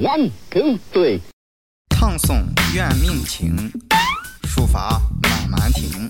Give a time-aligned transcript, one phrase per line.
[0.00, 1.20] One two three，
[1.90, 2.44] 唱诵
[2.74, 3.70] 怨命情，
[4.44, 6.08] 书法慢慢听，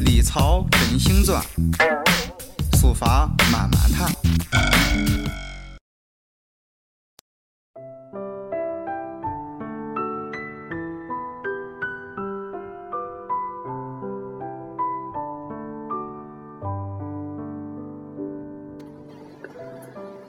[0.00, 1.40] 历草真行钻，
[2.80, 4.12] 书法慢慢谈。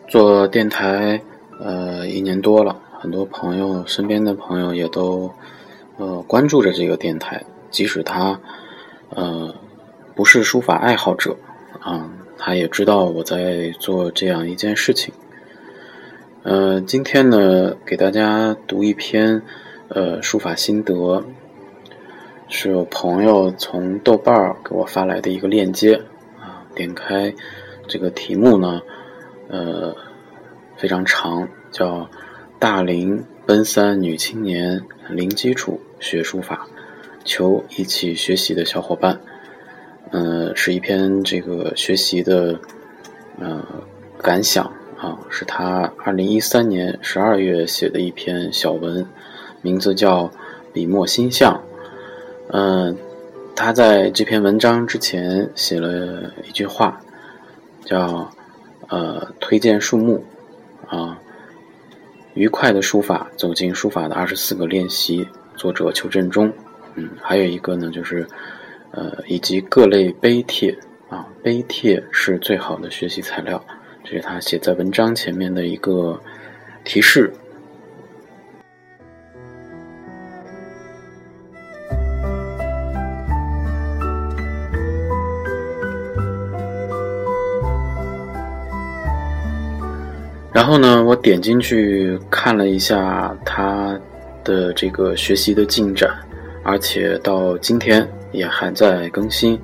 [0.07, 1.34] 做电台，呃，
[2.15, 5.29] 一年多了，很多朋友，身边的朋友也都，
[5.97, 7.43] 呃，关注着这个电台。
[7.69, 8.39] 即使他，
[9.09, 9.53] 呃，
[10.15, 11.35] 不是书法爱好者，
[11.81, 15.13] 啊，他也知道我在做这样一件事情。
[16.43, 19.41] 呃，今天呢，给大家读一篇，
[19.89, 21.21] 呃，书法心得，
[22.47, 25.95] 是我朋友从豆瓣儿给我发来的一个链接，
[26.39, 27.35] 啊，点开
[27.89, 28.79] 这个题目呢。
[29.49, 29.93] 呃，
[30.75, 31.97] 非常长，叫
[32.57, 36.65] 《大龄奔三女青年零基础学书法，
[37.25, 39.15] 求一起学习的小伙伴》。
[40.11, 42.57] 呃，是一篇这个学习的
[43.37, 43.61] 呃
[44.19, 49.05] 感想啊，是他二零一三年十二月写的一篇小文，
[49.61, 50.27] 名字叫
[50.71, 51.53] 《笔墨心象》。
[52.53, 52.97] 嗯，
[53.53, 57.01] 他在这篇文章之前写了一句话，
[57.83, 58.31] 叫。
[58.87, 60.21] 呃，推荐树木，
[60.87, 61.19] 啊，
[62.35, 66.51] 愉快的书法，走进书法的二十四个练习，作者邱振中，
[66.95, 68.27] 嗯，还有一个呢，就是，
[68.91, 73.63] 呃，以及各类碑帖，啊，碑帖是最好的学习材料，
[74.03, 76.21] 这是他写在文章前面的一个
[76.83, 77.33] 提示。
[90.75, 93.97] 后呢，我点进去看了一下他
[94.43, 96.13] 的这个学习的进展，
[96.63, 99.57] 而且到今天也还在更新，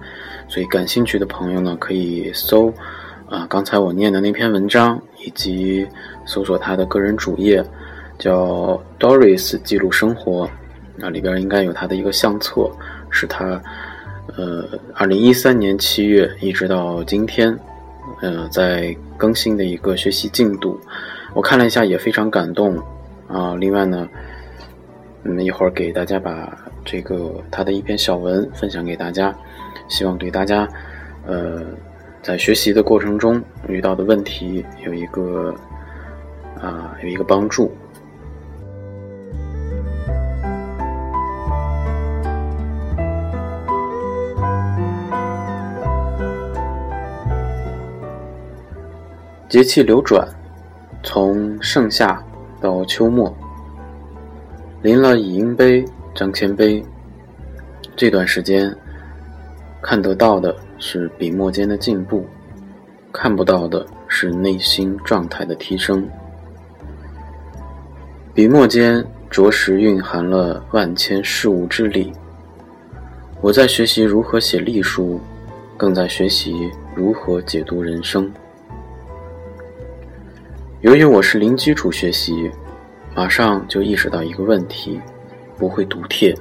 [0.48, 2.74] 所以感兴趣的朋友呢，可以搜
[3.30, 5.86] 啊刚才我念的那篇文章，以及
[6.26, 7.62] 搜索他的个人主页，
[8.18, 10.50] 叫 Doris 记录生活，
[10.96, 12.72] 那里边应该有他的一个相册，
[13.10, 13.62] 是他
[14.38, 17.60] 呃二零一三年七月一直到今天。
[18.22, 20.80] 嗯，在更新的一个学习进度，
[21.34, 22.78] 我看了一下，也非常感动
[23.28, 23.56] 啊。
[23.56, 24.08] 另外呢，
[25.24, 29.34] 嗯，一会儿给大家把这个他的一篇小文分享给大家，
[29.88, 30.68] 希望对大家
[31.26, 31.62] 呃
[32.22, 35.54] 在学习的过程中遇到的问题有一个
[36.60, 37.72] 啊有一个帮助。
[49.52, 50.26] 节气流转，
[51.04, 52.24] 从盛夏
[52.62, 53.36] 到秋末，
[54.82, 55.84] 临了乙阴碑、
[56.16, 56.82] 张骞碑，
[57.94, 58.74] 这段时间
[59.82, 62.26] 看得到的是笔墨间的进步，
[63.12, 66.08] 看不到的是内心状态的提升。
[68.34, 72.14] 笔墨间着实蕴含了万千事物之理。
[73.42, 75.20] 我在学习如何写隶书，
[75.76, 78.32] 更在学习如何解读人生。
[80.82, 82.50] 由于我是零基础学习，
[83.14, 85.00] 马上就意识到一个问题：
[85.56, 86.36] 不会读帖。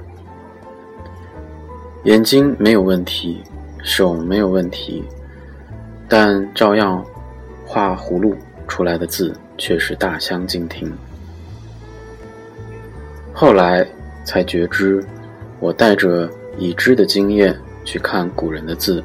[2.04, 3.42] 眼睛没有问题，
[3.82, 5.04] 手没有问题，
[6.08, 7.04] 但照样
[7.66, 8.34] 画葫芦
[8.66, 10.90] 出来的字却是大相径庭。
[13.34, 13.86] 后来
[14.24, 15.04] 才觉知，
[15.58, 16.26] 我带着
[16.56, 19.04] 已知的经验去看古人的字，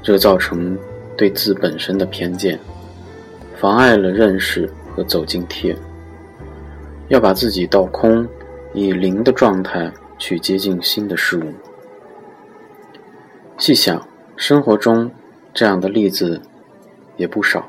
[0.00, 0.78] 这造成
[1.16, 2.56] 对字本身的偏见。
[3.58, 5.76] 妨碍了认识和走进天。
[7.08, 8.26] 要把自己倒空，
[8.74, 11.52] 以零的状态去接近新的事物。
[13.58, 14.06] 细想，
[14.36, 15.10] 生活中
[15.54, 16.42] 这样的例子
[17.16, 17.68] 也不少。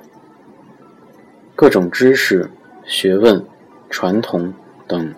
[1.55, 2.49] 各种知识、
[2.83, 3.43] 学问、
[3.89, 4.53] 传统
[4.87, 5.13] 等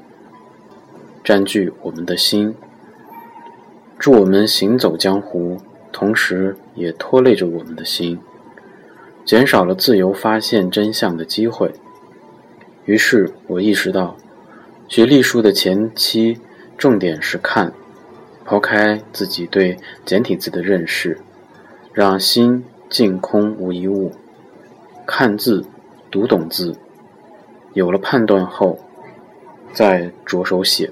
[1.24, 2.54] 占据我们的心，
[3.98, 5.58] 助我们行走江湖，
[5.92, 8.20] 同时也拖累着我们的心。
[9.30, 11.72] 减少了自由发现真相的机会。
[12.86, 14.18] 于是我意识到，
[14.88, 16.40] 学隶书的前期
[16.80, 17.72] 重点是看，
[18.44, 21.20] 抛开自己对简体字的认识，
[21.94, 24.14] 让心净空无一物，
[25.06, 25.64] 看字，
[26.10, 26.76] 读懂字，
[27.74, 28.80] 有了判断后，
[29.72, 30.90] 再着手写，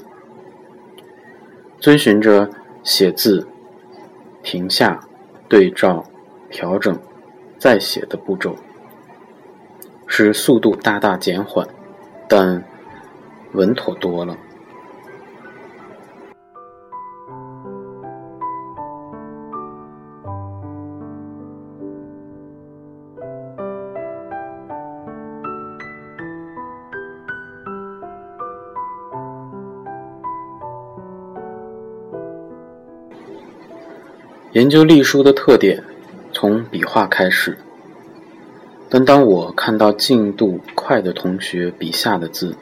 [1.80, 2.52] 遵循着
[2.84, 3.48] 写字、
[4.44, 5.00] 停下、
[5.50, 6.06] 对照、
[6.52, 6.96] 调整。
[7.60, 8.56] 再写的步骤，
[10.06, 11.68] 使速度大大减缓，
[12.28, 12.64] 但
[13.54, 14.38] 稳妥多了。
[34.54, 35.84] 研究隶书的特点，
[36.40, 37.58] 从笔画开始。
[38.90, 42.56] 但当我看到进度快的同学笔下的字，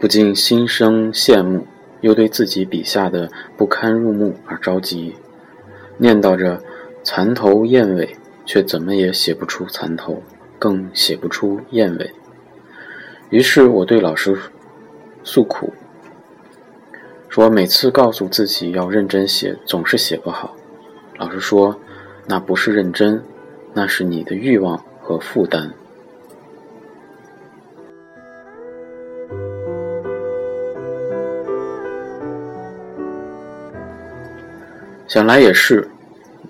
[0.00, 1.64] 不禁心生羡慕，
[2.00, 5.14] 又对自己笔下的不堪入目而着急，
[5.96, 6.60] 念叨着
[7.04, 10.24] “蚕头燕尾”，却怎么也写不出蚕头，
[10.58, 12.10] 更写不出燕尾。
[13.30, 14.36] 于是我对老师
[15.22, 15.72] 诉苦。
[17.28, 20.56] 说每次告诉自己要认真写，总是写不好。
[21.18, 21.78] 老师说，
[22.26, 23.22] 那不是认真，
[23.74, 25.70] 那是你的欲望和负担。
[35.06, 35.88] 想来也是，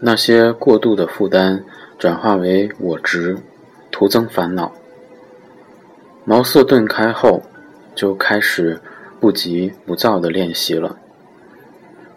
[0.00, 1.64] 那些过度的负担
[1.98, 3.36] 转化为我执，
[3.90, 4.72] 徒增烦恼。
[6.24, 7.42] 茅塞顿开后，
[7.96, 8.80] 就开始。
[9.20, 10.96] 不急不躁的练习了，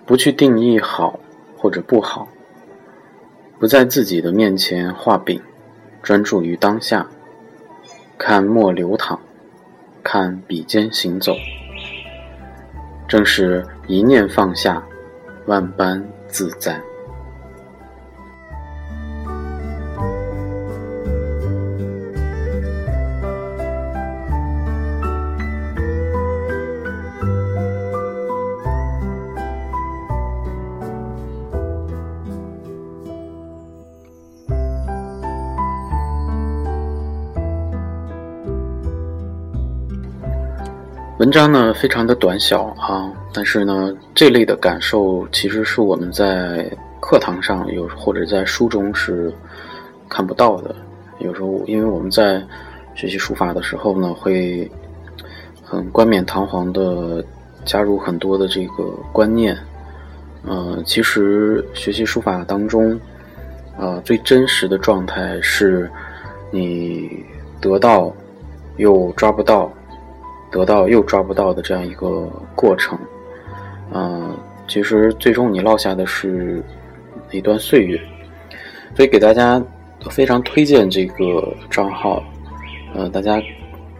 [0.05, 1.19] 不去定义好
[1.57, 2.27] 或者不好，
[3.59, 5.41] 不在自己的面前画饼，
[6.03, 7.07] 专注于当下，
[8.17, 9.19] 看墨流淌，
[10.03, 11.33] 看笔尖行走，
[13.07, 14.83] 正是一念放下，
[15.45, 16.81] 万般自在。
[41.21, 46.67] 文章呢非常的短小啊，但是呢这类的感受其实是我们在
[46.99, 49.31] 课堂上有或者在书中是
[50.09, 50.75] 看不到的。
[51.19, 52.41] 有时候因为我们在
[52.95, 54.67] 学习书法的时候呢，会
[55.63, 57.23] 很冠冕堂皇的
[57.65, 59.55] 加入很多的这个观念。
[60.43, 62.99] 嗯，其实学习书法当中，
[63.77, 65.87] 呃，最真实的状态是
[66.49, 67.23] 你
[67.59, 68.11] 得到
[68.77, 69.71] 又抓不到。
[70.51, 72.99] 得到又抓不到的这样一个过程，
[73.93, 74.37] 嗯，
[74.67, 76.61] 其实最终你落下的是
[77.31, 77.99] 一段岁月，
[78.93, 79.63] 所以给大家
[80.09, 82.21] 非常推荐这个账号，
[82.93, 83.41] 呃，大家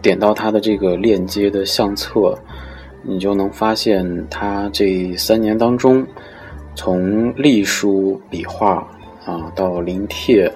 [0.02, 2.38] 点到他的这个链接的相册，
[3.02, 6.06] 你就能发现他这三年当中，
[6.74, 8.86] 从隶书笔画
[9.24, 10.52] 啊到临帖，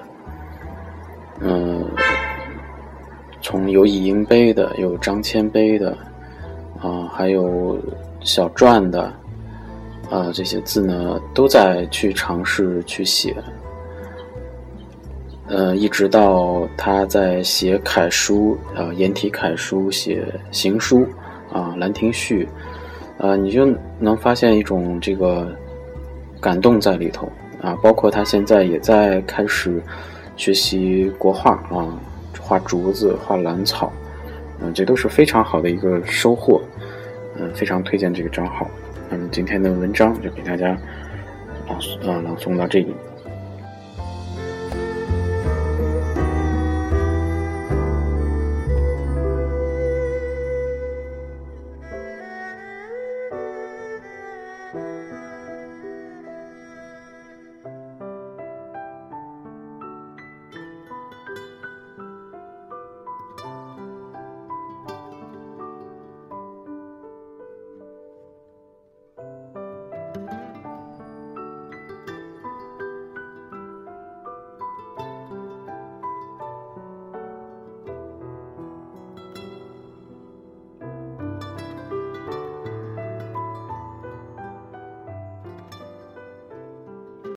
[1.41, 1.76] 嗯。
[3.49, 5.97] 从有以鹰碑的，有张骞碑的，
[6.81, 7.79] 啊，还有
[8.19, 9.03] 小篆的，
[10.09, 13.33] 啊，这些字呢，都在去尝试去写，
[15.47, 21.07] 呃，一直到他在写楷书，啊，颜体楷书，写行书，
[21.49, 22.45] 啊，《兰亭序》，
[23.25, 23.65] 啊，你就
[23.97, 25.47] 能发现一种这个
[26.41, 29.81] 感动在里头，啊，包括他现在也在开始
[30.35, 31.97] 学习国画，啊。
[32.47, 33.91] 画竹子，画兰草，
[34.61, 36.61] 嗯，这都是非常好的一个收获，
[37.35, 38.65] 嗯，非常推荐这个账号。
[39.09, 40.77] 那么今天的文章就给大家
[41.67, 42.95] 朗呃朗诵到这里。